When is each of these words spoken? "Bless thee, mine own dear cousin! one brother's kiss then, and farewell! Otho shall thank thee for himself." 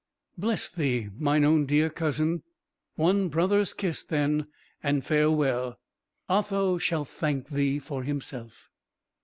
"Bless 0.35 0.67
thee, 0.67 1.09
mine 1.15 1.43
own 1.43 1.67
dear 1.67 1.87
cousin! 1.91 2.41
one 2.95 3.29
brother's 3.29 3.71
kiss 3.75 4.03
then, 4.03 4.47
and 4.81 5.05
farewell! 5.05 5.77
Otho 6.27 6.79
shall 6.79 7.05
thank 7.05 7.49
thee 7.49 7.77
for 7.77 8.01
himself." 8.01 8.71